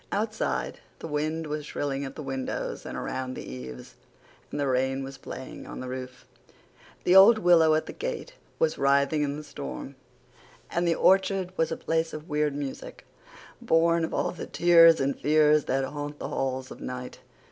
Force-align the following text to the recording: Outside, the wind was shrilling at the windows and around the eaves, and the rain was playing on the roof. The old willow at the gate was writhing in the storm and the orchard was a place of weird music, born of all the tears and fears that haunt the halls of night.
Outside, 0.11 0.79
the 0.97 1.05
wind 1.07 1.45
was 1.45 1.63
shrilling 1.63 2.05
at 2.05 2.15
the 2.15 2.23
windows 2.23 2.87
and 2.87 2.97
around 2.97 3.35
the 3.35 3.45
eaves, 3.47 3.93
and 4.49 4.59
the 4.59 4.65
rain 4.65 5.03
was 5.03 5.19
playing 5.19 5.67
on 5.67 5.79
the 5.79 5.87
roof. 5.87 6.25
The 7.03 7.15
old 7.15 7.37
willow 7.37 7.75
at 7.75 7.85
the 7.85 7.93
gate 7.93 8.33
was 8.57 8.79
writhing 8.79 9.21
in 9.21 9.37
the 9.37 9.43
storm 9.43 9.93
and 10.71 10.87
the 10.87 10.95
orchard 10.95 11.55
was 11.55 11.71
a 11.71 11.77
place 11.77 12.13
of 12.13 12.27
weird 12.29 12.55
music, 12.55 13.05
born 13.61 14.03
of 14.03 14.11
all 14.11 14.31
the 14.31 14.47
tears 14.47 14.99
and 14.99 15.15
fears 15.19 15.65
that 15.65 15.85
haunt 15.85 16.17
the 16.17 16.29
halls 16.29 16.71
of 16.71 16.81
night. 16.81 17.19